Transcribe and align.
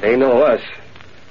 They 0.00 0.16
know 0.16 0.42
us. 0.42 0.62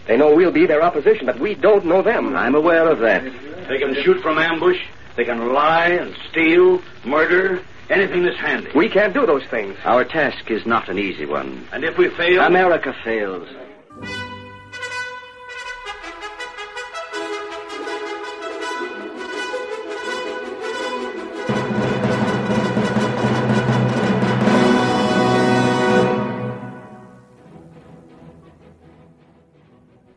They 0.07 0.17
know 0.17 0.35
we'll 0.35 0.51
be 0.51 0.65
their 0.65 0.81
opposition, 0.81 1.25
but 1.25 1.39
we 1.39 1.55
don't 1.55 1.85
know 1.85 2.01
them. 2.01 2.35
I'm 2.35 2.55
aware 2.55 2.89
of 2.89 2.99
that. 2.99 3.23
They 3.67 3.77
can 3.77 3.93
shoot 4.03 4.21
from 4.21 4.37
ambush. 4.37 4.79
They 5.15 5.25
can 5.25 5.51
lie 5.53 5.89
and 5.89 6.15
steal, 6.29 6.81
murder, 7.03 7.61
anything 7.89 8.23
that's 8.23 8.37
handy. 8.37 8.71
We 8.75 8.89
can't 8.89 9.13
do 9.13 9.25
those 9.25 9.45
things. 9.47 9.77
Our 9.83 10.05
task 10.05 10.49
is 10.49 10.65
not 10.65 10.89
an 10.89 10.99
easy 10.99 11.25
one. 11.25 11.67
And 11.71 11.83
if 11.83 11.97
we 11.97 12.09
fail. 12.09 12.41
America 12.41 12.95
fails. 13.03 13.47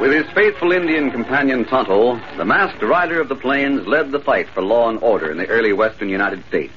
With 0.00 0.12
his 0.12 0.30
faithful 0.34 0.72
Indian 0.72 1.10
companion 1.10 1.64
Tonto, 1.64 2.20
the 2.36 2.44
masked 2.44 2.82
rider 2.82 3.20
of 3.20 3.28
the 3.28 3.34
plains 3.34 3.86
led 3.86 4.10
the 4.10 4.20
fight 4.20 4.48
for 4.50 4.62
law 4.62 4.88
and 4.88 4.98
order 5.02 5.30
in 5.30 5.38
the 5.38 5.46
early 5.46 5.72
western 5.72 6.08
United 6.08 6.44
States. 6.46 6.74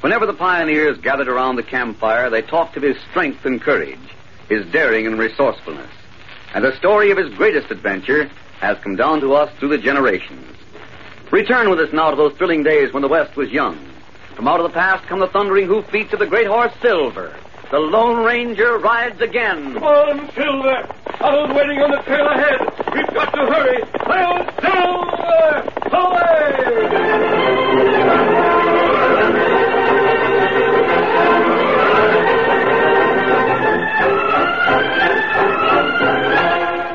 Whenever 0.00 0.26
the 0.26 0.34
pioneers 0.34 0.98
gathered 0.98 1.28
around 1.28 1.56
the 1.56 1.62
campfire, 1.62 2.30
they 2.30 2.42
talked 2.42 2.76
of 2.76 2.82
his 2.82 2.96
strength 3.10 3.44
and 3.44 3.60
courage, 3.60 3.98
his 4.48 4.66
daring 4.66 5.06
and 5.06 5.18
resourcefulness. 5.18 5.90
And 6.54 6.64
the 6.64 6.76
story 6.76 7.10
of 7.10 7.18
his 7.18 7.32
greatest 7.34 7.70
adventure 7.70 8.30
has 8.60 8.78
come 8.78 8.96
down 8.96 9.20
to 9.20 9.34
us 9.34 9.52
through 9.58 9.70
the 9.70 9.78
generations. 9.78 10.56
Return 11.30 11.70
with 11.70 11.80
us 11.80 11.92
now 11.92 12.10
to 12.10 12.16
those 12.16 12.34
thrilling 12.34 12.62
days 12.62 12.92
when 12.92 13.02
the 13.02 13.08
West 13.08 13.36
was 13.36 13.50
young. 13.50 13.78
From 14.34 14.48
out 14.48 14.60
of 14.60 14.64
the 14.64 14.74
past 14.74 15.06
come 15.06 15.20
the 15.20 15.28
thundering 15.28 15.66
hoofbeats 15.66 16.12
of 16.12 16.18
the 16.18 16.26
great 16.26 16.46
horse 16.46 16.72
Silver. 16.82 17.34
The 17.70 17.78
Lone 17.78 18.24
Ranger 18.24 18.78
rides 18.78 19.20
again. 19.20 19.74
Come 19.74 19.82
on, 19.84 20.30
Silver. 20.34 20.86
Others 21.20 21.56
waiting 21.56 21.80
on 21.80 21.90
the 21.90 22.02
trail 22.02 22.26
ahead. 22.28 22.60
We've 22.94 23.14
got 23.14 23.32
to 23.32 23.46
hurry. 23.46 23.82
Hi-Yo, 24.04 24.44
Silver! 24.60 25.70
Away! 25.96 27.54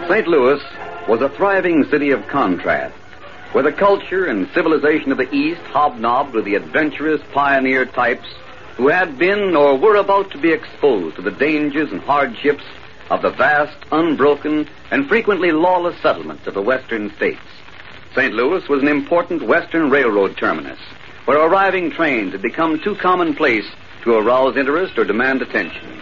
St. 0.09 0.27
Louis 0.27 0.61
was 1.07 1.21
a 1.21 1.29
thriving 1.29 1.83
city 1.85 2.11
of 2.11 2.27
contrast, 2.27 2.95
where 3.51 3.63
the 3.63 3.71
culture 3.71 4.25
and 4.25 4.47
civilization 4.53 5.11
of 5.11 5.17
the 5.17 5.33
East 5.33 5.61
hobnobbed 5.61 6.33
with 6.33 6.45
the 6.45 6.55
adventurous 6.55 7.21
pioneer 7.33 7.85
types 7.85 8.27
who 8.79 8.87
had 8.87 9.17
been 9.17 9.57
or 9.57 9.77
were 9.77 9.97
about 9.97 10.31
to 10.31 10.37
be 10.37 10.53
exposed 10.53 11.17
to 11.17 11.21
the 11.21 11.31
dangers 11.31 11.91
and 11.91 11.99
hardships 11.99 12.63
of 13.09 13.21
the 13.21 13.29
vast, 13.29 13.75
unbroken, 13.91 14.69
and 14.89 15.05
frequently 15.09 15.51
lawless 15.51 16.01
settlements 16.01 16.47
of 16.47 16.53
the 16.53 16.61
western 16.61 17.13
states. 17.17 17.41
St. 18.15 18.33
Louis 18.33 18.65
was 18.69 18.81
an 18.81 18.87
important 18.87 19.41
western 19.41 19.89
railroad 19.89 20.37
terminus, 20.37 20.79
where 21.25 21.45
arriving 21.45 21.91
trains 21.91 22.31
had 22.31 22.41
become 22.41 22.79
too 22.79 22.95
commonplace 22.95 23.65
to 24.03 24.13
arouse 24.13 24.55
interest 24.55 24.97
or 24.97 25.03
demand 25.03 25.41
attention. 25.41 26.01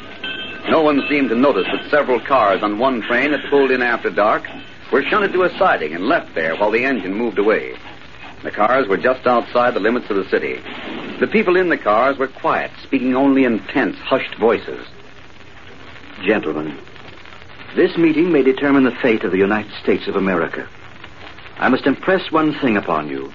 No 0.70 0.84
one 0.84 1.02
seemed 1.10 1.30
to 1.30 1.36
notice 1.36 1.66
that 1.72 1.90
several 1.90 2.20
cars 2.20 2.62
on 2.62 2.78
one 2.78 3.02
train 3.02 3.32
that 3.32 3.50
pulled 3.50 3.72
in 3.72 3.82
after 3.82 4.12
dark 4.12 4.44
were 4.92 5.02
shunted 5.02 5.34
to 5.34 5.46
a 5.46 5.58
siding 5.58 5.96
and 5.96 6.08
left 6.08 6.36
there 6.36 6.56
while 6.56 6.70
the 6.70 6.86
engine 6.86 7.16
moved 7.16 7.40
away. 7.40 7.76
The 8.44 8.52
cars 8.52 8.88
were 8.88 8.98
just 8.98 9.26
outside 9.26 9.74
the 9.74 9.80
limits 9.80 10.12
of 10.12 10.18
the 10.18 10.30
city. 10.30 10.62
The 11.20 11.28
people 11.28 11.56
in 11.56 11.70
the 11.70 11.78
cars 11.78 12.18
were 12.18 12.28
quiet, 12.28 12.72
speaking 12.84 13.16
only 13.16 13.44
in 13.44 13.60
tense, 13.60 13.98
hushed 13.98 14.36
voices. 14.36 14.86
Gentlemen, 16.24 16.78
this 17.76 17.98
meeting 17.98 18.32
may 18.32 18.44
determine 18.44 18.84
the 18.84 18.92
fate 18.92 19.24
of 19.24 19.32
the 19.32 19.38
United 19.38 19.72
States 19.82 20.08
of 20.08 20.16
America. 20.16 20.68
I 21.58 21.70
must 21.70 21.88
impress 21.88 22.32
one 22.32 22.54
thing 22.60 22.78
upon 22.78 23.10
you. 23.10 23.34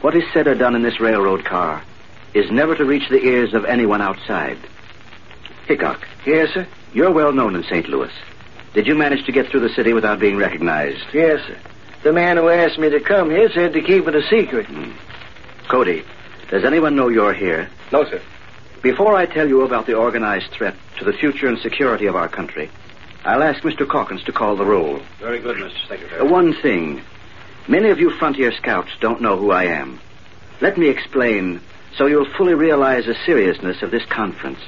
What 0.00 0.16
is 0.16 0.24
said 0.32 0.48
or 0.48 0.56
done 0.56 0.74
in 0.74 0.82
this 0.82 0.98
railroad 0.98 1.44
car 1.44 1.82
is 2.34 2.50
never 2.50 2.74
to 2.74 2.84
reach 2.84 3.08
the 3.08 3.22
ears 3.24 3.54
of 3.54 3.64
anyone 3.64 4.02
outside. 4.02 4.58
Hickok. 5.66 6.06
Yes, 6.26 6.52
sir? 6.52 6.66
You're 6.92 7.12
well 7.12 7.32
known 7.32 7.54
in 7.54 7.62
St. 7.62 7.88
Louis. 7.88 8.12
Did 8.74 8.88
you 8.88 8.96
manage 8.96 9.24
to 9.26 9.32
get 9.32 9.48
through 9.48 9.60
the 9.60 9.74
city 9.74 9.92
without 9.92 10.18
being 10.18 10.36
recognized? 10.36 11.04
Yes, 11.12 11.40
sir. 11.46 11.56
The 12.02 12.12
man 12.12 12.36
who 12.36 12.48
asked 12.48 12.78
me 12.78 12.90
to 12.90 13.00
come 13.00 13.30
here 13.30 13.50
said 13.52 13.72
to 13.72 13.82
keep 13.82 14.08
it 14.08 14.14
a 14.16 14.22
secret. 14.28 14.66
Hmm. 14.66 14.90
Cody, 15.68 16.04
does 16.50 16.64
anyone 16.64 16.96
know 16.96 17.08
you're 17.08 17.34
here? 17.34 17.68
No, 17.92 18.04
sir. 18.04 18.20
Before 18.82 19.14
I 19.16 19.26
tell 19.26 19.48
you 19.48 19.62
about 19.62 19.86
the 19.86 19.94
organized 19.94 20.50
threat 20.50 20.76
to 20.98 21.04
the 21.04 21.12
future 21.12 21.48
and 21.48 21.58
security 21.58 22.06
of 22.06 22.16
our 22.16 22.28
country, 22.28 22.70
I'll 23.24 23.42
ask 23.42 23.62
Mr. 23.62 23.88
Calkins 23.88 24.22
to 24.24 24.32
call 24.32 24.56
the 24.56 24.66
roll. 24.66 25.00
Very 25.18 25.40
good, 25.40 25.56
Mr. 25.56 25.88
Secretary. 25.88 26.20
Uh, 26.20 26.26
one 26.26 26.52
thing. 26.52 27.02
Many 27.66 27.88
of 27.88 27.98
you 27.98 28.10
frontier 28.10 28.52
scouts 28.52 28.90
don't 29.00 29.22
know 29.22 29.38
who 29.38 29.50
I 29.50 29.64
am. 29.64 30.00
Let 30.60 30.76
me 30.76 30.88
explain 30.88 31.60
so 31.96 32.06
you'll 32.06 32.30
fully 32.36 32.54
realize 32.54 33.06
the 33.06 33.14
seriousness 33.24 33.82
of 33.82 33.90
this 33.90 34.04
conference. 34.06 34.58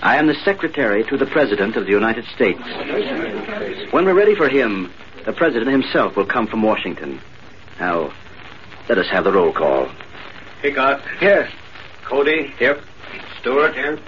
I 0.00 0.16
am 0.16 0.26
the 0.26 0.34
secretary 0.34 1.04
to 1.04 1.16
the 1.16 1.26
President 1.26 1.76
of 1.76 1.86
the 1.86 1.92
United 1.92 2.24
States. 2.26 2.62
When 3.92 4.04
we're 4.04 4.14
ready 4.14 4.34
for 4.34 4.48
him, 4.48 4.92
the 5.24 5.32
President 5.32 5.70
himself 5.70 6.16
will 6.16 6.26
come 6.26 6.46
from 6.46 6.62
Washington. 6.62 7.20
Now, 7.80 8.12
let 8.88 8.98
us 8.98 9.08
have 9.10 9.24
the 9.24 9.32
roll 9.32 9.52
call. 9.52 9.88
Hickok. 10.64 11.02
Yes. 11.20 11.52
Cody. 12.04 12.54
Yep. 12.58 12.82
Stewart. 13.38 13.74
Here. 13.74 13.98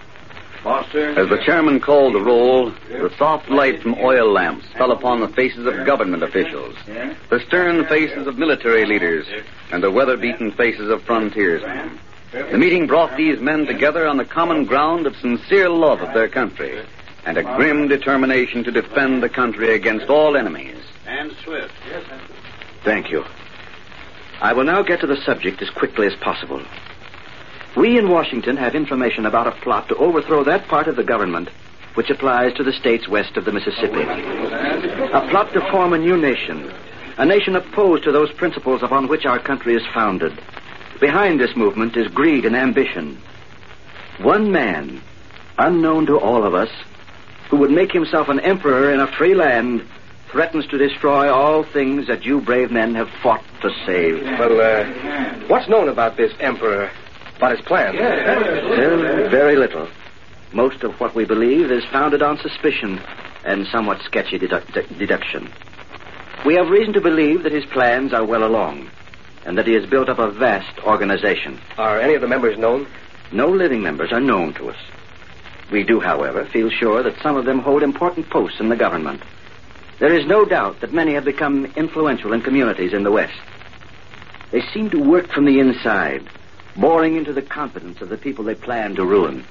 Foster. 0.63 1.11
As 1.11 1.29
the 1.29 1.37
chairman 1.45 1.81
called 1.81 2.15
the 2.15 2.21
roll, 2.21 2.71
the 2.89 3.13
soft 3.19 3.51
light 3.51 3.83
from 3.83 3.95
oil 3.99 4.33
lamps 4.33 4.67
fell 4.73 4.91
upon 4.91 5.21
the 5.21 5.29
faces 5.29 5.67
of 5.67 5.85
government 5.85 6.23
officials, 6.23 6.75
the 6.87 7.41
stern 7.47 7.85
faces 7.85 8.27
of 8.27 8.39
military 8.39 8.87
leaders, 8.87 9.27
and 9.71 9.83
the 9.83 9.91
weather-beaten 9.91 10.51
faces 10.53 10.89
of 10.89 11.03
frontiersmen. 11.03 11.99
The 12.33 12.59
meeting 12.59 12.87
brought 12.87 13.17
these 13.19 13.39
men 13.39 13.67
together 13.67 14.09
on 14.09 14.17
the 14.17 14.25
common 14.25 14.65
ground 14.65 15.07
of 15.07 15.15
sincere 15.17 15.69
love 15.69 16.01
of 16.01 16.15
their 16.15 16.29
country 16.29 16.85
and 17.27 17.37
a 17.37 17.43
grim 17.43 17.87
determination 17.87 18.65
to 18.65 18.71
defend 18.73 19.23
the 19.23 19.29
country 19.29 19.75
against 19.75 20.07
all 20.07 20.37
enemies. 20.37 20.79
And 21.07 21.33
Swift. 21.45 21.75
Yes, 21.87 22.03
sir. 22.09 22.21
Thank 22.83 23.11
you. 23.11 23.25
I 24.47 24.53
will 24.53 24.63
now 24.63 24.81
get 24.85 25.01
to 25.01 25.09
the 25.09 25.21
subject 25.23 25.61
as 25.61 25.71
quickly 25.71 26.07
as 26.07 26.15
possible. 26.15 26.63
We 27.77 27.99
in 27.99 28.09
Washington 28.09 28.57
have 28.59 28.77
information 28.77 29.27
about 29.27 29.49
a 29.49 29.61
plot 29.61 29.89
to 29.89 29.97
overthrow 29.97 30.45
that 30.45 30.69
part 30.69 30.87
of 30.87 30.95
the 30.95 31.03
government 31.03 31.49
which 31.95 32.11
applies 32.11 32.55
to 32.55 32.63
the 32.63 32.73
states 32.73 33.09
west 33.09 33.37
of 33.37 33.45
the 33.45 33.51
Mississippi. 33.51 34.03
A 34.03 35.27
plot 35.31 35.53
to 35.55 35.69
form 35.73 35.95
a 35.95 35.99
new 35.99 36.17
nation, 36.17 36.73
a 37.19 37.25
nation 37.25 37.57
opposed 37.57 38.05
to 38.05 38.13
those 38.13 38.31
principles 38.35 38.85
upon 38.85 39.09
which 39.09 39.27
our 39.27 39.41
country 39.41 39.75
is 39.75 39.83
founded. 39.93 40.39
Behind 41.01 41.41
this 41.41 41.57
movement 41.57 41.97
is 41.97 42.07
greed 42.07 42.45
and 42.45 42.55
ambition. 42.55 43.19
One 44.21 44.53
man, 44.53 45.03
unknown 45.59 46.07
to 46.07 46.21
all 46.21 46.45
of 46.45 46.55
us, 46.55 46.71
who 47.51 47.57
would 47.57 47.73
make 47.73 47.91
himself 47.91 48.29
an 48.29 48.39
emperor 48.39 48.93
in 48.95 49.01
a 49.01 49.11
free 49.19 49.35
land, 49.35 49.85
threatens 50.31 50.67
to 50.69 50.79
destroy 50.79 51.33
all 51.33 51.63
things 51.63 52.07
that 52.09 52.25
you 52.25 52.41
brave 52.41 52.71
men 52.71 52.95
have 52.95 53.09
fought 53.23 53.43
to 53.63 53.71
save. 53.85 54.23
Well, 54.39 54.61
uh, 54.61 55.47
what's 55.49 55.69
known 55.69 55.89
about 55.89 56.17
this 56.17 56.33
emperor? 56.41 56.91
About 57.37 57.57
his 57.57 57.61
plans? 57.67 57.97
Well, 57.99 59.31
very 59.31 59.57
little. 59.57 59.89
Most 60.53 60.83
of 60.83 60.99
what 61.01 61.15
we 61.15 61.25
believe 61.25 61.71
is 61.71 61.85
founded 61.87 62.23
on 62.23 62.39
suspicion 62.39 63.01
and 63.45 63.67
somewhat 63.67 64.01
sketchy 64.03 64.39
dedu- 64.39 64.73
de- 64.73 64.95
deduction. 64.95 65.51
We 66.45 66.55
have 66.55 66.69
reason 66.69 66.93
to 66.95 67.01
believe 67.01 67.43
that 67.43 67.53
his 67.53 67.65
plans 67.67 68.13
are 68.13 68.25
well 68.25 68.45
along, 68.45 68.91
and 69.45 69.57
that 69.59 69.67
he 69.67 69.75
has 69.75 69.87
built 69.87 70.09
up 70.09 70.19
a 70.19 70.31
vast 70.31 70.79
organization. 70.81 71.61
Are 71.79 72.01
any 72.01 72.15
of 72.15 72.21
the 72.21 72.29
members 72.29 72.59
known? 72.59 72.87
No 73.33 73.49
living 73.49 73.83
members 73.83 74.13
are 74.13 74.21
known 74.21 74.55
to 74.55 74.71
us. 74.71 74.77
We 75.71 75.83
do, 75.83 76.01
however, 76.01 76.45
feel 76.47 76.71
sure 76.71 77.03
that 77.03 77.21
some 77.23 77.37
of 77.37 77.45
them 77.45 77.59
hold 77.59 77.83
important 77.83 78.31
posts 78.31 78.61
in 78.61 78.69
the 78.69 78.77
government. 78.77 79.23
There 79.99 80.15
is 80.15 80.27
no 80.27 80.45
doubt 80.45 80.81
that 80.81 80.93
many 80.93 81.15
have 81.15 81.25
become 81.25 81.67
influential 81.77 82.33
in 82.33 82.43
communities 82.43 82.93
in 82.93 83.03
the 83.03 83.11
West. 83.11 83.39
They 84.51 84.61
seem 84.73 84.91
to 84.91 84.99
work 84.99 85.29
from 85.29 85.47
the 85.47 85.59
inside, 85.59 86.23
boring 86.77 87.17
into 87.17 87.33
the 87.33 87.43
confidence 87.43 88.01
of 88.01 88.11
the 88.11 88.19
people 88.19 88.45
they 88.45 88.55
plan 88.55 88.95
to 88.97 89.05
ruin. 89.05 89.45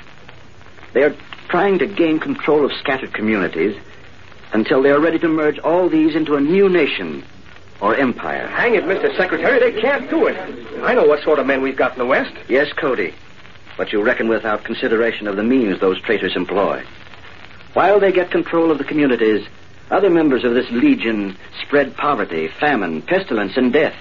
They 0.93 1.03
are 1.03 1.15
trying 1.49 1.79
to 1.79 1.87
gain 1.87 2.19
control 2.19 2.63
of 2.63 2.71
scattered 2.73 3.13
communities 3.13 3.75
until 4.53 4.81
they 4.81 4.91
are 4.91 4.99
ready 4.99 5.19
to 5.19 5.27
merge 5.27 5.59
all 5.59 5.89
these 5.89 6.15
into 6.15 6.35
a 6.35 6.41
new 6.41 6.69
nation 6.69 7.23
or 7.81 7.95
empire. 7.95 8.47
Hang 8.47 8.75
it, 8.75 8.85
Mr. 8.85 9.15
Secretary, 9.17 9.59
they 9.59 9.81
can't 9.81 10.09
do 10.09 10.27
it. 10.27 10.37
I 10.83 10.93
know 10.93 11.05
what 11.05 11.23
sort 11.23 11.39
of 11.39 11.47
men 11.47 11.61
we've 11.61 11.75
got 11.75 11.93
in 11.93 11.99
the 11.99 12.05
West. 12.05 12.33
Yes, 12.47 12.71
Cody. 12.73 13.13
But 13.77 13.91
you 13.91 14.01
reckon 14.01 14.29
without 14.29 14.63
consideration 14.63 15.27
of 15.27 15.35
the 15.35 15.43
means 15.43 15.79
those 15.79 15.99
traitors 16.01 16.35
employ. 16.35 16.83
While 17.73 17.99
they 17.99 18.13
get 18.13 18.31
control 18.31 18.71
of 18.71 18.77
the 18.77 18.85
communities, 18.85 19.45
other 19.91 20.09
members 20.09 20.43
of 20.43 20.53
this 20.53 20.69
legion 20.71 21.37
spread 21.61 21.95
poverty, 21.95 22.47
famine, 22.47 23.01
pestilence, 23.01 23.55
and 23.57 23.71
death. 23.71 23.95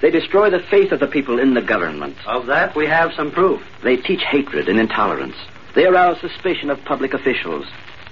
They 0.00 0.10
destroy 0.10 0.50
the 0.50 0.60
faith 0.60 0.92
of 0.92 1.00
the 1.00 1.06
people 1.06 1.38
in 1.38 1.54
the 1.54 1.62
government. 1.62 2.16
Of 2.26 2.46
that, 2.46 2.76
we 2.76 2.86
have 2.86 3.12
some 3.14 3.30
proof. 3.30 3.62
They 3.82 3.96
teach 3.96 4.22
hatred 4.22 4.68
and 4.68 4.78
intolerance. 4.78 5.36
They 5.74 5.86
arouse 5.86 6.20
suspicion 6.20 6.70
of 6.70 6.84
public 6.84 7.14
officials. 7.14 7.66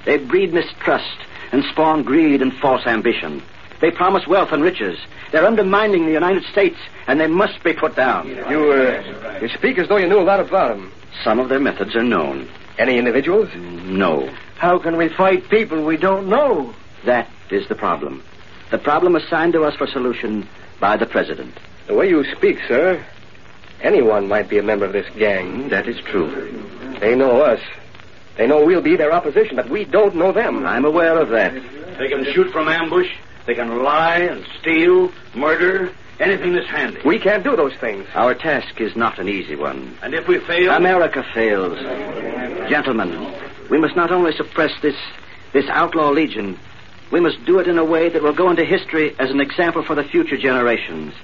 They 0.05 0.19
breed 0.19 0.53
mistrust 0.53 1.19
and 1.53 1.65
spawn 1.65 2.03
greed 2.03 2.43
and 2.43 2.53
false 2.55 2.87
ambition. 2.87 3.43
They 3.81 3.91
promise 3.91 4.27
wealth 4.27 4.53
and 4.53 4.63
riches. 4.63 4.99
They're 5.31 5.47
undermining 5.47 6.07
the 6.07 6.13
United 6.13 6.45
States, 6.45 6.79
and 7.07 7.21
they 7.21 7.27
must 7.27 7.63
be 7.63 7.75
put 7.75 7.97
down. 7.97 8.29
You, 8.29 8.73
uh, 8.73 9.39
you 9.43 9.49
speak 9.49 9.79
as 9.79 9.89
though 9.89 9.97
you 9.99 10.09
knew 10.09 10.21
a 10.21 10.23
lot 10.23 10.41
about 10.41 10.77
them. 10.77 10.93
Some 11.23 11.39
of 11.39 11.49
their 11.49 11.61
methods 11.61 11.95
are 11.95 12.03
known. 12.03 12.49
Any 12.79 12.99
individuals? 12.99 13.51
No. 13.55 14.29
How 14.57 14.79
can 14.79 14.97
we 14.97 15.09
fight 15.09 15.49
people 15.49 15.85
we 15.85 15.97
don't 15.97 16.29
know? 16.29 16.75
That 17.05 17.29
is 17.51 17.69
the 17.69 17.75
problem. 17.75 18.23
The 18.71 18.79
problem 18.79 19.15
assigned 19.17 19.53
to 19.53 19.65
us 19.65 19.77
for 19.77 19.87
solution 19.87 20.49
by 20.81 20.97
the 20.97 21.07
President. 21.07 21.55
The 21.87 21.95
way 21.95 22.09
you 22.09 22.25
speak, 22.35 22.59
sir, 22.67 23.05
anyone 23.81 24.29
might 24.29 24.49
be 24.49 24.59
a 24.59 24.63
member 24.63 24.87
of 24.87 24.93
this 24.93 25.09
gang. 25.17 25.65
Mm, 25.65 25.71
that 25.71 25.87
is 25.87 26.01
true. 26.01 26.29
They 27.01 27.15
know 27.15 27.43
us. 27.43 27.61
They 28.37 28.47
know 28.47 28.65
we'll 28.65 28.81
be 28.83 28.97
their 28.97 29.13
opposition, 29.13 29.57
but 29.57 29.69
we 29.69 29.85
don't 29.85 30.17
know 30.17 30.33
them. 30.33 30.67
I'm 30.67 30.85
aware 30.85 31.19
of 31.19 31.29
that. 31.29 31.53
They 31.99 32.09
can 32.09 32.25
shoot 32.33 32.51
from 32.51 32.69
ambush. 32.69 33.11
They 33.47 33.55
can 33.55 33.83
lie 33.83 34.21
and 34.21 34.45
steal, 34.61 35.13
murder, 35.35 35.93
anything 36.19 36.55
that's 36.55 36.67
handy. 36.67 37.01
We 37.05 37.19
can't 37.19 37.45
do 37.45 37.55
those 37.55 37.75
things. 37.75 38.07
Our 38.15 38.35
task 38.35 38.81
is 38.81 38.97
not 38.97 39.19
an 39.19 39.29
easy 39.29 39.55
one. 39.55 39.97
And 40.03 40.15
if 40.15 40.27
we 40.27 40.39
fail, 40.39 40.73
America 40.73 41.23
fails. 41.35 41.79
Gentlemen, 42.71 43.33
we 43.71 43.79
must 43.79 43.95
not 43.95 44.11
only 44.11 44.35
suppress 44.35 44.73
this 44.81 44.97
this 45.53 45.69
outlaw 45.69 46.11
legion, 46.11 46.59
we 47.11 47.21
must 47.21 47.45
do 47.45 47.59
it 47.59 47.69
in 47.69 47.79
a 47.79 47.85
way 47.85 48.09
that 48.09 48.23
will 48.23 48.35
go 48.35 48.51
into 48.51 48.65
history 48.65 49.15
as 49.19 49.31
an 49.31 49.41
example 49.41 49.83
for 49.85 49.95
the 49.95 50.05
future 50.05 50.37
generations. 50.37 51.15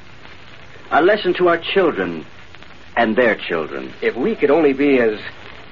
A 0.90 1.02
lesson 1.02 1.34
to 1.34 1.48
our 1.48 1.58
children 1.58 2.24
and 2.96 3.16
their 3.16 3.36
children. 3.36 3.92
If 4.02 4.16
we 4.16 4.34
could 4.34 4.50
only 4.50 4.72
be 4.72 4.98
as 4.98 5.20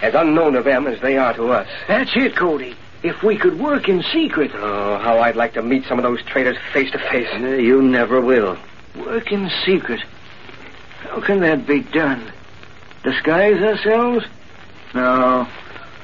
as 0.00 0.14
unknown 0.14 0.52
to 0.52 0.62
them 0.62 0.86
as 0.86 1.00
they 1.00 1.18
are 1.18 1.34
to 1.34 1.48
us. 1.48 1.68
That's 1.88 2.10
it, 2.14 2.36
Cody. 2.36 2.76
If 3.02 3.22
we 3.22 3.36
could 3.36 3.58
work 3.58 3.88
in 3.88 4.02
secret. 4.12 4.52
Oh, 4.54 4.98
how 4.98 5.18
I'd 5.18 5.36
like 5.36 5.54
to 5.54 5.62
meet 5.62 5.84
some 5.86 5.98
of 5.98 6.04
those 6.04 6.22
traitors 6.22 6.56
face 6.72 6.90
to 6.92 6.98
face. 6.98 7.28
You 7.40 7.82
never 7.82 8.20
will. 8.20 8.56
Work 8.96 9.32
in 9.32 9.50
secret. 9.64 10.00
How 11.00 11.20
can 11.20 11.40
that 11.40 11.66
be 11.66 11.80
done? 11.80 12.32
Disguise 13.04 13.60
ourselves? 13.62 14.24
No. 14.94 15.48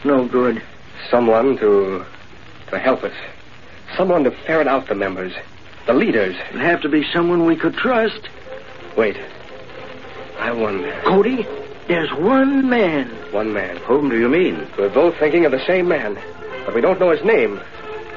No 0.04 0.26
good. 0.26 0.62
Someone 1.10 1.56
to 1.58 2.04
to 2.70 2.78
help 2.78 3.04
us. 3.04 3.14
Someone 3.96 4.24
to 4.24 4.30
ferret 4.30 4.66
out 4.66 4.88
the 4.88 4.94
members, 4.94 5.32
the 5.86 5.94
leaders. 5.94 6.34
It'd 6.50 6.60
have 6.60 6.80
to 6.82 6.88
be 6.88 7.04
someone 7.12 7.46
we 7.46 7.56
could 7.56 7.74
trust. 7.76 8.28
Wait. 8.96 9.16
I 10.38 10.52
wonder. 10.52 10.92
Cody, 11.04 11.46
there's 11.86 12.12
one 12.12 12.68
man. 12.68 13.08
One 13.32 13.52
man. 13.52 13.76
Whom 13.78 14.08
do 14.08 14.18
you 14.18 14.28
mean? 14.28 14.66
We're 14.78 14.88
both 14.88 15.16
thinking 15.18 15.44
of 15.44 15.52
the 15.52 15.64
same 15.66 15.86
man, 15.88 16.18
but 16.64 16.74
we 16.74 16.80
don't 16.80 16.98
know 16.98 17.10
his 17.10 17.24
name. 17.24 17.60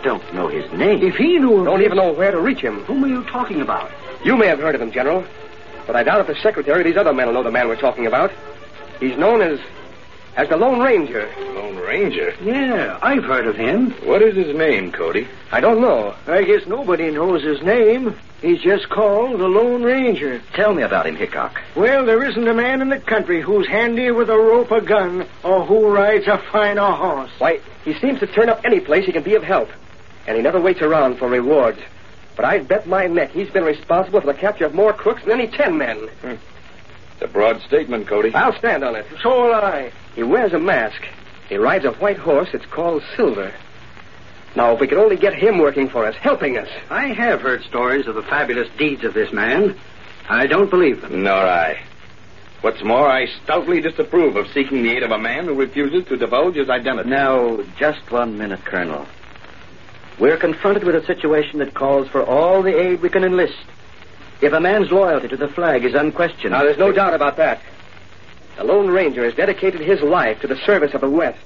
Don't 0.03 0.33
know 0.33 0.47
his 0.47 0.71
name. 0.73 1.01
If 1.03 1.15
he 1.15 1.37
knew 1.37 1.59
of 1.59 1.65
Don't 1.65 1.79
this- 1.79 1.85
even 1.85 1.97
know 1.97 2.11
where 2.13 2.31
to 2.31 2.39
reach 2.39 2.61
him. 2.61 2.83
Whom 2.85 3.03
are 3.03 3.07
you 3.07 3.23
talking 3.25 3.61
about? 3.61 3.91
You 4.23 4.35
may 4.35 4.47
have 4.47 4.59
heard 4.59 4.75
of 4.75 4.81
him, 4.81 4.91
General, 4.91 5.23
but 5.85 5.95
I 5.95 6.03
doubt 6.03 6.21
if 6.21 6.27
the 6.27 6.35
secretary 6.41 6.81
or 6.81 6.83
these 6.83 6.97
other 6.97 7.13
men 7.13 7.27
will 7.27 7.33
know 7.35 7.43
the 7.43 7.51
man 7.51 7.67
we're 7.67 7.75
talking 7.75 8.07
about. 8.07 8.31
He's 8.99 9.17
known 9.17 9.41
as 9.41 9.59
as 10.37 10.47
the 10.49 10.55
Lone 10.55 10.79
Ranger. 10.79 11.27
Lone 11.55 11.77
Ranger. 11.77 12.33
Yeah, 12.43 12.99
I've 13.01 13.23
heard 13.23 13.47
of 13.47 13.55
him. 13.55 13.89
What 14.05 14.21
is 14.21 14.35
his 14.35 14.55
name, 14.55 14.91
Cody? 14.91 15.27
I 15.51 15.59
don't 15.59 15.81
know. 15.81 16.13
I 16.27 16.43
guess 16.43 16.67
nobody 16.67 17.09
knows 17.09 17.43
his 17.43 17.61
name. 17.63 18.15
He's 18.41 18.61
just 18.61 18.87
called 18.87 19.39
the 19.39 19.47
Lone 19.47 19.81
Ranger. 19.81 20.39
Tell 20.53 20.75
me 20.75 20.83
about 20.83 21.07
him, 21.07 21.15
Hickok. 21.15 21.59
Well, 21.75 22.05
there 22.05 22.23
isn't 22.23 22.47
a 22.47 22.53
man 22.53 22.83
in 22.83 22.89
the 22.89 22.99
country 22.99 23.41
who's 23.41 23.67
handy 23.67 24.11
with 24.11 24.29
a 24.29 24.37
rope, 24.37 24.69
a 24.69 24.79
gun, 24.79 25.27
or 25.43 25.65
who 25.65 25.89
rides 25.89 26.27
a 26.27 26.37
finer 26.51 26.91
horse. 26.91 27.31
Why, 27.39 27.59
he 27.83 27.95
seems 27.95 28.19
to 28.19 28.27
turn 28.27 28.49
up 28.49 28.61
any 28.63 28.79
place 28.79 29.07
he 29.07 29.11
can 29.11 29.23
be 29.23 29.33
of 29.33 29.43
help, 29.43 29.69
and 30.27 30.37
he 30.37 30.43
never 30.43 30.61
waits 30.61 30.83
around 30.83 31.17
for 31.17 31.27
rewards. 31.27 31.79
But 32.35 32.45
I'd 32.45 32.67
bet 32.67 32.85
my 32.85 33.07
neck 33.07 33.31
he's 33.31 33.49
been 33.49 33.63
responsible 33.63 34.21
for 34.21 34.27
the 34.27 34.35
capture 34.35 34.65
of 34.65 34.75
more 34.75 34.93
crooks 34.93 35.23
than 35.23 35.31
any 35.31 35.47
ten 35.47 35.79
men. 35.79 35.97
Hmm. 36.21 36.35
It's 37.13 37.21
a 37.21 37.27
broad 37.27 37.59
statement, 37.63 38.05
Cody. 38.05 38.31
I'll 38.35 38.55
stand 38.59 38.83
on 38.83 38.95
it. 38.95 39.07
So 39.23 39.45
will 39.45 39.55
I. 39.55 39.91
He 40.17 40.23
wears 40.23 40.51
a 40.51 40.57
mask. 40.57 41.07
He 41.47 41.57
rides 41.57 41.85
a 41.85 41.91
white 41.91 42.17
horse. 42.17 42.49
It's 42.51 42.65
called 42.65 43.03
Silver. 43.15 43.53
Now, 44.55 44.73
if 44.73 44.79
we 44.79 44.87
could 44.87 44.97
only 44.97 45.15
get 45.15 45.35
him 45.35 45.59
working 45.59 45.89
for 45.89 46.07
us, 46.07 46.15
helping 46.15 46.57
us. 46.57 46.67
I 46.89 47.09
have 47.09 47.41
heard 47.41 47.63
stories 47.65 48.07
of 48.07 48.15
the 48.15 48.23
fabulous 48.23 48.67
deeds 48.79 49.03
of 49.03 49.13
this 49.13 49.31
man. 49.31 49.77
I 50.27 50.47
don't 50.47 50.71
believe 50.71 51.01
them. 51.01 51.21
Nor 51.21 51.35
I. 51.35 51.83
What's 52.61 52.83
more, 52.83 53.07
I 53.07 53.27
stoutly 53.43 53.79
disapprove 53.79 54.37
of 54.37 54.47
seeking 54.47 54.81
the 54.81 54.89
aid 54.89 55.03
of 55.03 55.11
a 55.11 55.19
man 55.19 55.45
who 55.45 55.53
refuses 55.53 56.07
to 56.07 56.17
divulge 56.17 56.55
his 56.55 56.67
identity. 56.67 57.09
Now, 57.09 57.59
just 57.77 58.09
one 58.09 58.39
minute, 58.39 58.65
Colonel. 58.65 59.05
We're 60.17 60.37
confronted 60.37 60.83
with 60.83 60.95
a 60.95 61.05
situation 61.05 61.59
that 61.59 61.75
calls 61.75 62.07
for 62.07 62.23
all 62.23 62.63
the 62.63 62.75
aid 62.75 63.03
we 63.03 63.09
can 63.09 63.23
enlist. 63.23 63.53
If 64.41 64.51
a 64.51 64.59
man's 64.59 64.89
loyalty 64.89 65.27
to 65.27 65.37
the 65.37 65.49
flag 65.49 65.85
is 65.85 65.93
unquestioned. 65.93 66.53
Now, 66.53 66.63
there's 66.63 66.79
no 66.79 66.91
doubt 66.91 67.13
about 67.13 67.37
that. 67.37 67.61
The 68.57 68.63
Lone 68.63 68.89
Ranger 68.89 69.23
has 69.23 69.35
dedicated 69.35 69.81
his 69.81 70.01
life 70.01 70.41
to 70.41 70.47
the 70.47 70.57
service 70.65 70.95
of 70.95 71.01
the 71.01 71.09
West. 71.09 71.45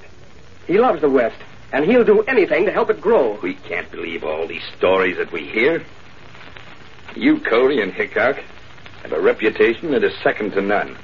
He 0.66 0.80
loves 0.80 1.02
the 1.02 1.10
West, 1.10 1.36
and 1.74 1.84
he'll 1.84 2.06
do 2.06 2.22
anything 2.22 2.66
to 2.66 2.72
help 2.72 2.90
it 2.90 3.02
grow. 3.02 3.38
We 3.44 3.56
can't 3.56 3.92
believe 3.92 4.24
all 4.24 4.48
these 4.48 4.64
stories 4.78 5.18
that 5.18 5.32
we 5.32 5.46
hear. 5.46 5.84
You, 7.14 7.42
Cody, 7.42 7.82
and 7.82 7.92
Hickok 7.92 8.38
have 9.04 9.12
a 9.12 9.20
reputation 9.20 9.92
that 9.92 10.06
is 10.06 10.14
second 10.24 10.52
to 10.52 10.62
none. 10.62 10.96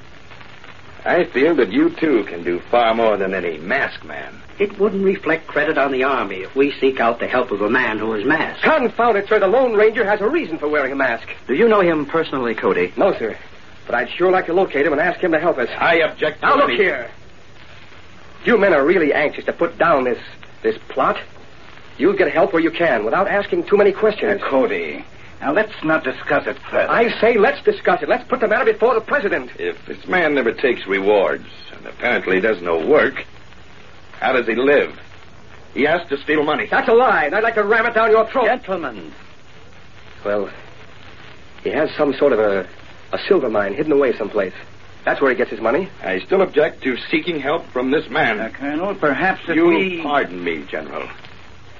I 1.04 1.24
feel 1.24 1.54
that 1.56 1.72
you, 1.72 1.90
too, 1.90 2.24
can 2.24 2.42
do 2.42 2.60
far 2.70 2.94
more 2.94 3.18
than 3.18 3.34
any 3.34 3.58
masked 3.58 4.04
man. 4.04 4.40
It 4.58 4.78
wouldn't 4.78 5.04
reflect 5.04 5.46
credit 5.46 5.76
on 5.76 5.92
the 5.92 6.04
Army 6.04 6.36
if 6.36 6.56
we 6.56 6.72
seek 6.80 7.00
out 7.00 7.20
the 7.20 7.28
help 7.28 7.50
of 7.50 7.60
a 7.60 7.70
man 7.70 7.98
who 7.98 8.14
is 8.14 8.24
masked. 8.24 8.64
Confound 8.64 9.18
it, 9.18 9.28
sir. 9.28 9.38
The 9.38 9.46
Lone 9.46 9.74
Ranger 9.74 10.04
has 10.04 10.20
a 10.20 10.28
reason 10.28 10.58
for 10.58 10.68
wearing 10.68 10.92
a 10.92 10.96
mask. 10.96 11.28
Do 11.46 11.54
you 11.54 11.68
know 11.68 11.80
him 11.80 12.06
personally, 12.06 12.54
Cody? 12.54 12.92
No, 12.96 13.12
sir. 13.16 13.36
But 13.88 13.94
I'd 13.96 14.10
sure 14.10 14.30
like 14.30 14.44
to 14.46 14.52
locate 14.52 14.86
him 14.86 14.92
and 14.92 15.00
ask 15.00 15.18
him 15.18 15.32
to 15.32 15.40
help 15.40 15.56
us. 15.56 15.68
I 15.78 15.96
object 16.00 16.42
to 16.42 16.46
Now, 16.46 16.56
look 16.56 16.68
any- 16.68 16.76
here. 16.76 17.08
You 18.44 18.58
men 18.58 18.74
are 18.74 18.84
really 18.84 19.12
anxious 19.14 19.46
to 19.46 19.52
put 19.52 19.78
down 19.78 20.04
this 20.04 20.18
this 20.62 20.76
plot. 20.88 21.16
You'll 21.96 22.12
get 22.16 22.30
help 22.30 22.52
where 22.52 22.60
you 22.62 22.70
can 22.70 23.04
without 23.04 23.28
asking 23.28 23.64
too 23.64 23.76
many 23.78 23.92
questions. 23.92 24.42
Uh, 24.42 24.46
Cody, 24.46 25.04
Now, 25.40 25.52
let's 25.52 25.72
not 25.84 26.02
discuss 26.04 26.46
it 26.46 26.58
further. 26.70 26.90
I 26.90 27.18
say 27.20 27.38
let's 27.38 27.62
discuss 27.62 28.02
it. 28.02 28.08
Let's 28.08 28.26
put 28.28 28.40
the 28.40 28.48
matter 28.48 28.64
before 28.70 28.92
the 28.94 29.00
president. 29.00 29.52
If 29.58 29.86
this 29.86 30.06
man 30.06 30.34
never 30.34 30.52
takes 30.52 30.86
rewards 30.86 31.46
and 31.76 31.86
apparently 31.86 32.40
does 32.40 32.60
no 32.60 32.76
work, 32.84 33.24
how 34.20 34.32
does 34.32 34.46
he 34.46 34.54
live? 34.54 34.98
He 35.74 35.84
has 35.84 36.06
to 36.08 36.18
steal 36.18 36.42
money. 36.42 36.66
That's 36.66 36.88
a 36.88 36.92
lie, 36.92 37.24
and 37.26 37.34
I'd 37.34 37.42
like 37.44 37.54
to 37.54 37.62
ram 37.64 37.86
it 37.86 37.94
down 37.94 38.10
your 38.10 38.26
throat. 38.26 38.44
Gentlemen, 38.46 39.12
Well, 40.24 40.50
he 41.62 41.70
has 41.70 41.90
some 41.96 42.12
sort 42.14 42.32
of 42.32 42.40
a, 42.40 42.66
a 43.12 43.18
silver 43.28 43.48
mine 43.48 43.74
hidden 43.74 43.92
away 43.92 44.16
someplace. 44.16 44.54
That's 45.04 45.20
where 45.20 45.30
he 45.30 45.36
gets 45.36 45.50
his 45.50 45.60
money. 45.60 45.88
I 46.02 46.18
still 46.20 46.42
object 46.42 46.82
to 46.82 46.96
seeking 47.10 47.40
help 47.40 47.66
from 47.68 47.90
this 47.90 48.10
man. 48.10 48.40
Uh, 48.40 48.50
Colonel, 48.50 48.94
perhaps 48.94 49.40
if 49.48 49.56
you 49.56 49.66
we... 49.66 50.02
pardon 50.02 50.42
me, 50.42 50.64
General, 50.68 51.08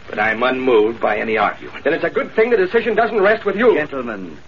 but 0.09 0.19
I'm 0.19 0.43
unmoved 0.43 1.01
by 1.01 1.19
any 1.19 1.37
argument. 1.37 1.85
Then 1.85 1.93
it's 1.93 2.05
a 2.05 2.11
good 2.11 2.33
thing 2.35 2.51
the 2.51 2.57
decision 2.57 2.95
doesn't 2.95 3.21
rest 3.21 3.45
with 3.45 3.57
you. 3.57 3.75
Gentlemen, 3.75 4.39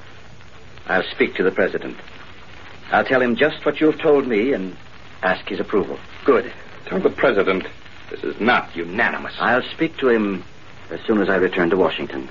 I'll 0.87 1.05
speak 1.11 1.35
to 1.35 1.43
the 1.43 1.51
president. 1.51 1.97
I'll 2.91 3.05
tell 3.05 3.21
him 3.21 3.37
just 3.37 3.65
what 3.67 3.81
you 3.81 3.91
have 3.91 4.01
told 4.01 4.27
me 4.27 4.53
and 4.53 4.77
ask 5.23 5.47
his 5.47 5.61
approval. 5.61 5.99
Good. 6.25 6.53
Tell 6.87 7.01
the 7.01 7.11
president 7.11 7.67
this 8.11 8.25
is 8.25 8.41
not 8.41 8.75
unanimous. 8.75 9.35
I'll 9.39 9.63
speak 9.63 9.97
to 9.99 10.09
him 10.09 10.43
as 10.91 11.01
soon 11.07 11.21
as 11.21 11.29
I 11.29 11.37
return 11.37 11.71
to 11.71 11.77
Washington. 11.77 12.29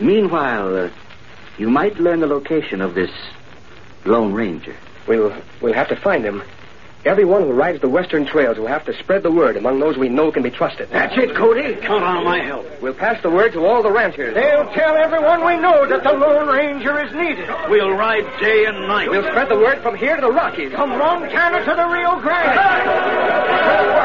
Meanwhile, 0.00 0.76
uh, 0.76 0.90
you 1.58 1.68
might 1.68 1.98
learn 1.98 2.20
the 2.20 2.26
location 2.26 2.80
of 2.80 2.94
this 2.94 3.10
Lone 4.04 4.32
Ranger. 4.32 4.76
We'll 5.06 5.36
we'll 5.60 5.74
have 5.74 5.88
to 5.88 5.96
find 5.96 6.24
him. 6.24 6.42
Everyone 7.04 7.42
who 7.42 7.52
rides 7.52 7.80
the 7.80 7.88
western 7.88 8.26
trails 8.26 8.58
will 8.58 8.66
have 8.66 8.84
to 8.86 8.98
spread 8.98 9.22
the 9.22 9.30
word 9.30 9.56
among 9.56 9.78
those 9.78 9.96
we 9.96 10.08
know 10.08 10.32
can 10.32 10.42
be 10.42 10.50
trusted. 10.50 10.90
That's 10.90 11.16
it, 11.16 11.34
Cody. 11.36 11.76
Count 11.76 12.02
on 12.02 12.24
my 12.24 12.42
help. 12.42 12.66
We'll 12.82 12.92
pass 12.92 13.22
the 13.22 13.30
word 13.30 13.52
to 13.52 13.64
all 13.64 13.82
the 13.82 13.90
ranchers. 13.90 14.34
They'll 14.34 14.68
tell 14.72 14.96
everyone 14.96 15.46
we 15.46 15.56
know 15.56 15.86
that 15.86 16.02
the 16.02 16.12
Lone 16.12 16.48
Ranger 16.48 16.98
is 17.06 17.14
needed. 17.14 17.48
We'll 17.70 17.92
ride 17.92 18.24
day 18.40 18.64
and 18.66 18.88
night. 18.88 19.08
We'll 19.10 19.22
spread 19.22 19.48
the 19.48 19.58
word 19.58 19.80
from 19.80 19.96
here 19.96 20.16
to 20.16 20.20
the 20.20 20.32
Rockies. 20.32 20.72
From 20.72 20.90
Montana 20.90 21.64
to 21.64 21.74
the 21.76 21.86
Rio 21.86 22.20
Grande. 22.20 23.94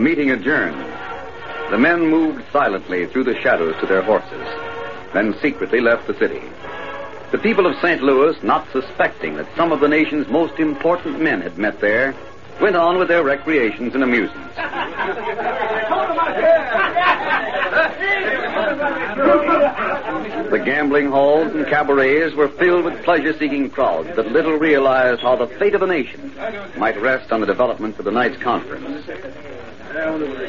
The 0.00 0.04
meeting 0.04 0.30
adjourned. 0.30 0.80
The 1.70 1.76
men 1.76 2.06
moved 2.06 2.42
silently 2.50 3.04
through 3.04 3.24
the 3.24 3.38
shadows 3.42 3.78
to 3.80 3.86
their 3.86 4.00
horses, 4.00 4.48
then 5.12 5.34
secretly 5.42 5.82
left 5.82 6.06
the 6.06 6.14
city. 6.14 6.40
The 7.32 7.38
people 7.38 7.66
of 7.66 7.76
St. 7.80 8.02
Louis, 8.02 8.34
not 8.42 8.66
suspecting 8.72 9.36
that 9.36 9.54
some 9.56 9.72
of 9.72 9.80
the 9.80 9.88
nation's 9.88 10.26
most 10.28 10.58
important 10.58 11.20
men 11.20 11.42
had 11.42 11.58
met 11.58 11.80
there, 11.80 12.14
went 12.62 12.76
on 12.76 12.98
with 12.98 13.08
their 13.08 13.22
recreations 13.22 13.94
and 13.94 14.02
amusements. 14.02 14.56
The 20.50 20.62
gambling 20.64 21.10
halls 21.10 21.52
and 21.54 21.66
cabarets 21.66 22.34
were 22.34 22.48
filled 22.48 22.86
with 22.86 23.04
pleasure 23.04 23.38
seeking 23.38 23.68
crowds 23.68 24.16
that 24.16 24.32
little 24.32 24.56
realized 24.56 25.20
how 25.20 25.36
the 25.36 25.46
fate 25.58 25.74
of 25.74 25.82
a 25.82 25.86
nation 25.86 26.32
might 26.78 26.98
rest 27.02 27.30
on 27.32 27.40
the 27.40 27.46
developments 27.46 27.98
of 27.98 28.06
the 28.06 28.10
night's 28.10 28.42
conference. 28.42 29.06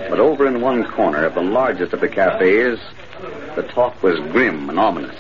But 0.09 0.19
over 0.19 0.47
in 0.47 0.61
one 0.61 0.85
corner 0.91 1.25
of 1.25 1.33
the 1.33 1.41
largest 1.41 1.91
of 1.91 1.99
the 1.99 2.07
cafes, 2.07 2.79
the 3.55 3.63
talk 3.63 4.01
was 4.01 4.17
grim 4.31 4.69
and 4.69 4.79
ominous. 4.79 5.19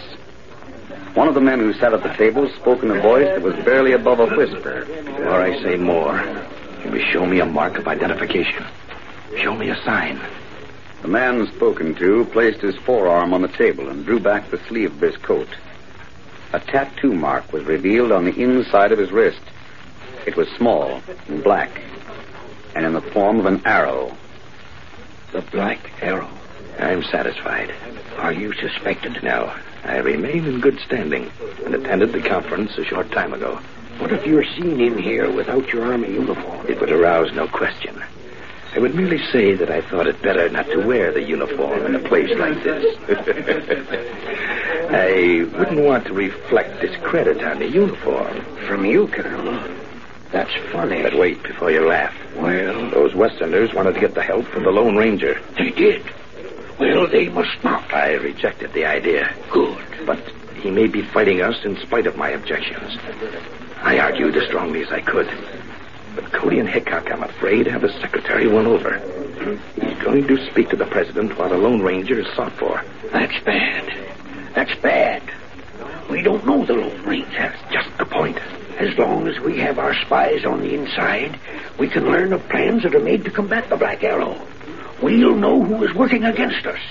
One 1.15 1.27
of 1.27 1.33
the 1.33 1.41
men 1.41 1.59
who 1.59 1.73
sat 1.73 1.93
at 1.93 2.03
the 2.03 2.13
table 2.13 2.49
spoke 2.55 2.81
in 2.81 2.91
a 2.91 3.01
voice 3.01 3.27
that 3.27 3.41
was 3.41 3.55
barely 3.65 3.91
above 3.91 4.21
a 4.21 4.27
whisper. 4.27 4.85
Before 4.85 5.41
I 5.41 5.61
say 5.61 5.75
more, 5.75 6.23
you 6.85 7.03
show 7.11 7.25
me 7.25 7.41
a 7.41 7.45
mark 7.45 7.77
of 7.77 7.89
identification? 7.89 8.63
Show 9.35 9.53
me 9.53 9.69
a 9.69 9.75
sign. 9.83 10.21
The 11.01 11.09
man 11.09 11.47
spoken 11.47 11.93
to 11.95 12.23
placed 12.31 12.61
his 12.61 12.75
forearm 12.77 13.33
on 13.33 13.41
the 13.41 13.49
table 13.49 13.89
and 13.89 14.05
drew 14.05 14.19
back 14.21 14.49
the 14.49 14.59
sleeve 14.69 14.93
of 14.93 15.01
his 15.01 15.17
coat. 15.17 15.49
A 16.53 16.59
tattoo 16.61 17.13
mark 17.13 17.51
was 17.51 17.65
revealed 17.65 18.13
on 18.13 18.23
the 18.23 18.41
inside 18.41 18.93
of 18.93 18.99
his 18.99 19.11
wrist. 19.11 19.41
It 20.25 20.37
was 20.37 20.47
small 20.49 21.01
and 21.27 21.43
black, 21.43 21.81
and 22.75 22.85
in 22.85 22.93
the 22.93 23.01
form 23.01 23.39
of 23.39 23.45
an 23.45 23.61
arrow. 23.65 24.15
The 25.31 25.41
Black 25.41 25.79
Arrow. 26.01 26.29
I'm 26.79 27.03
satisfied. 27.03 27.73
Are 28.17 28.33
you 28.33 28.53
suspected? 28.53 29.21
No. 29.23 29.53
I 29.83 29.97
remain 29.97 30.45
in 30.45 30.59
good 30.59 30.79
standing 30.85 31.31
and 31.65 31.73
attended 31.73 32.11
the 32.13 32.21
conference 32.21 32.77
a 32.77 32.85
short 32.85 33.11
time 33.11 33.33
ago. 33.33 33.59
What 33.97 34.11
if 34.11 34.25
you 34.25 34.35
were 34.35 34.45
seen 34.55 34.79
in 34.79 34.97
here 34.97 35.31
without 35.31 35.67
your 35.69 35.91
army 35.91 36.11
uniform? 36.11 36.67
It 36.67 36.79
would 36.79 36.91
arouse 36.91 37.31
no 37.33 37.47
question. 37.47 38.03
I 38.73 38.79
would 38.79 38.95
merely 38.95 39.19
say 39.31 39.53
that 39.55 39.69
I 39.69 39.81
thought 39.81 40.07
it 40.07 40.21
better 40.21 40.49
not 40.49 40.65
to 40.67 40.85
wear 40.85 41.11
the 41.11 41.21
uniform 41.21 41.85
in 41.85 41.95
a 41.95 41.99
place 42.07 42.31
like 42.37 42.63
this. 42.63 42.97
I 44.93 45.45
wouldn't 45.57 45.85
want 45.85 46.05
to 46.05 46.13
reflect 46.13 46.79
discredit 46.81 47.43
on 47.43 47.59
the 47.59 47.67
uniform. 47.67 48.41
From 48.67 48.85
you, 48.85 49.07
Colonel. 49.07 49.80
That's 50.31 50.53
funny. 50.71 51.01
But 51.01 51.17
wait 51.17 51.43
before 51.43 51.71
you 51.71 51.87
laugh. 51.87 52.15
Well, 52.35 52.89
those 52.89 53.13
Westerners 53.13 53.73
wanted 53.73 53.95
to 53.95 53.99
get 53.99 54.15
the 54.15 54.23
help 54.23 54.45
from 54.45 54.63
the 54.63 54.71
Lone 54.71 54.95
Ranger. 54.95 55.41
They 55.57 55.71
did. 55.71 56.03
Well, 56.79 57.07
they 57.07 57.29
must 57.29 57.63
not. 57.63 57.93
I 57.93 58.13
rejected 58.13 58.73
the 58.73 58.85
idea. 58.85 59.33
Good. 59.51 59.83
But 60.05 60.19
he 60.55 60.71
may 60.71 60.87
be 60.87 61.01
fighting 61.01 61.41
us 61.41 61.63
in 61.65 61.77
spite 61.77 62.07
of 62.07 62.17
my 62.17 62.29
objections. 62.29 62.97
I 63.81 63.99
argued 63.99 64.35
as 64.37 64.47
strongly 64.47 64.83
as 64.83 64.91
I 64.91 65.01
could. 65.01 65.29
But 66.15 66.31
Cody 66.31 66.59
and 66.59 66.69
Hickok, 66.69 67.11
I'm 67.11 67.23
afraid, 67.23 67.67
have 67.67 67.81
the 67.81 67.91
secretary 67.99 68.47
won 68.47 68.67
over. 68.67 68.99
He's 69.75 69.97
going 69.99 70.27
to 70.27 70.49
speak 70.51 70.69
to 70.69 70.75
the 70.75 70.85
president 70.85 71.37
while 71.37 71.49
the 71.49 71.57
Lone 71.57 71.81
Ranger 71.81 72.19
is 72.19 72.27
sought 72.35 72.53
for. 72.53 72.83
That's 73.11 73.43
bad. 73.43 74.53
That's 74.53 74.75
bad. 74.81 75.23
We 76.09 76.21
don't 76.21 76.45
know 76.45 76.65
the 76.65 76.73
Lone 76.73 77.03
Ranger. 77.03 77.29
That's 77.31 77.73
just 77.73 77.97
the 77.97 78.05
point. 78.05 78.37
As 78.91 78.97
long 78.97 79.25
as 79.25 79.39
we 79.39 79.57
have 79.59 79.79
our 79.79 79.95
spies 79.95 80.43
on 80.43 80.59
the 80.59 80.73
inside, 80.73 81.39
we 81.79 81.87
can 81.87 82.11
learn 82.11 82.33
of 82.33 82.49
plans 82.49 82.83
that 82.83 82.93
are 82.93 82.99
made 82.99 83.23
to 83.23 83.31
combat 83.31 83.69
the 83.69 83.77
Black 83.77 84.03
Arrow. 84.03 84.37
We'll 85.01 85.33
know 85.33 85.63
who 85.63 85.85
is 85.85 85.93
working 85.95 86.25
against 86.25 86.65
us. 86.65 86.81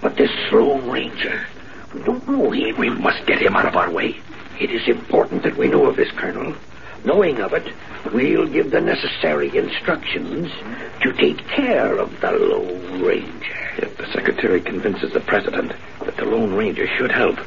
But 0.00 0.14
this 0.14 0.30
Lone 0.52 0.88
Ranger, 0.88 1.44
we 1.92 2.04
don't 2.04 2.28
know 2.28 2.52
him. 2.52 2.76
We 2.78 2.90
must 2.90 3.26
get 3.26 3.42
him 3.42 3.56
out 3.56 3.66
of 3.66 3.74
our 3.74 3.90
way. 3.90 4.20
It 4.60 4.70
is 4.70 4.86
important 4.86 5.42
that 5.42 5.56
we 5.56 5.66
know 5.66 5.86
of 5.86 5.96
this, 5.96 6.12
Colonel. 6.12 6.54
Knowing 7.04 7.40
of 7.40 7.54
it, 7.54 7.72
we'll 8.12 8.46
give 8.46 8.70
the 8.70 8.80
necessary 8.80 9.56
instructions 9.56 10.52
to 11.02 11.12
take 11.14 11.44
care 11.48 11.98
of 11.98 12.20
the 12.20 12.30
Lone 12.30 13.02
Ranger. 13.02 13.72
If 13.78 13.96
the 13.96 14.06
Secretary 14.12 14.60
convinces 14.60 15.12
the 15.12 15.20
President 15.20 15.72
that 16.04 16.16
the 16.16 16.24
Lone 16.24 16.54
Ranger 16.54 16.86
should 16.96 17.10
help, 17.10 17.40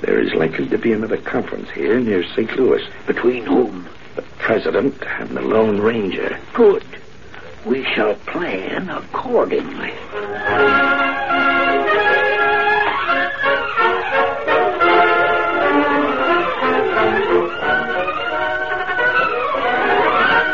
there 0.00 0.20
is 0.20 0.32
likely 0.34 0.68
to 0.68 0.78
be 0.78 0.92
another 0.92 1.16
conference 1.16 1.68
here 1.70 1.98
near 1.98 2.24
St. 2.34 2.50
Louis. 2.56 2.82
Between 3.06 3.44
whom? 3.44 3.88
The 4.16 4.22
President 4.38 5.02
and 5.02 5.36
the 5.36 5.40
Lone 5.40 5.80
Ranger. 5.80 6.38
Good. 6.54 6.84
We 7.66 7.84
shall 7.84 8.14
plan 8.14 8.88
accordingly. 8.88 9.92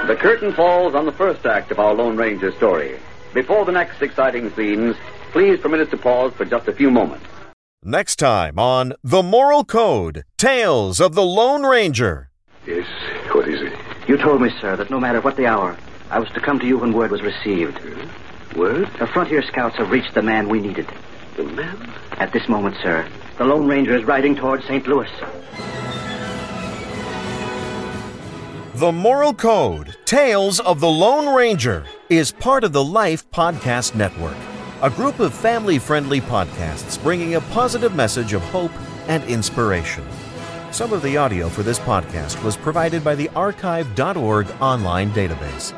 The 0.08 0.16
curtain 0.20 0.52
falls 0.54 0.94
on 0.94 1.06
the 1.06 1.12
first 1.12 1.44
act 1.44 1.70
of 1.70 1.78
our 1.78 1.94
Lone 1.94 2.16
Ranger 2.16 2.52
story. 2.52 2.98
Before 3.34 3.64
the 3.64 3.72
next 3.72 4.00
exciting 4.00 4.50
scenes, 4.54 4.96
please 5.32 5.60
permit 5.60 5.80
us 5.80 5.90
to 5.90 5.96
pause 5.96 6.32
for 6.34 6.44
just 6.44 6.68
a 6.68 6.72
few 6.72 6.90
moments. 6.90 7.26
Next 7.86 8.16
time 8.16 8.58
on 8.58 8.94
The 9.04 9.22
Moral 9.22 9.62
Code 9.62 10.24
Tales 10.38 11.02
of 11.02 11.14
the 11.14 11.22
Lone 11.22 11.64
Ranger. 11.64 12.30
Yes, 12.66 12.86
what 13.30 13.46
is 13.46 13.60
it? 13.60 13.78
You 14.08 14.16
told 14.16 14.40
me, 14.40 14.48
sir, 14.58 14.74
that 14.76 14.88
no 14.90 14.98
matter 14.98 15.20
what 15.20 15.36
the 15.36 15.44
hour, 15.44 15.76
I 16.08 16.18
was 16.18 16.30
to 16.30 16.40
come 16.40 16.58
to 16.60 16.66
you 16.66 16.78
when 16.78 16.94
word 16.94 17.10
was 17.10 17.20
received. 17.20 17.78
Word? 18.56 18.88
The 18.98 19.06
frontier 19.06 19.42
scouts 19.42 19.76
have 19.76 19.90
reached 19.90 20.14
the 20.14 20.22
man 20.22 20.48
we 20.48 20.60
needed. 20.60 20.90
The 21.36 21.44
man? 21.44 21.92
At 22.12 22.32
this 22.32 22.48
moment, 22.48 22.76
sir, 22.82 23.06
the 23.36 23.44
Lone 23.44 23.68
Ranger 23.68 23.94
is 23.94 24.04
riding 24.04 24.34
towards 24.34 24.64
St. 24.64 24.86
Louis. 24.86 25.10
The 28.76 28.92
Moral 28.92 29.34
Code 29.34 29.94
Tales 30.06 30.58
of 30.58 30.80
the 30.80 30.88
Lone 30.88 31.36
Ranger 31.36 31.84
is 32.08 32.32
part 32.32 32.64
of 32.64 32.72
the 32.72 32.82
Life 32.82 33.30
Podcast 33.30 33.94
Network, 33.94 34.36
a 34.84 34.90
group 34.90 35.18
of 35.18 35.32
family 35.32 35.78
friendly 35.78 36.20
podcasts 36.20 37.02
bringing 37.02 37.36
a 37.36 37.40
positive 37.40 37.94
message 37.94 38.34
of 38.34 38.42
hope 38.42 38.70
and 39.08 39.24
inspiration. 39.24 40.04
Some 40.72 40.92
of 40.92 41.00
the 41.00 41.16
audio 41.16 41.48
for 41.48 41.62
this 41.62 41.78
podcast 41.78 42.44
was 42.44 42.54
provided 42.54 43.02
by 43.02 43.14
the 43.14 43.30
Archive.org 43.30 44.46
online 44.60 45.10
database. 45.12 45.72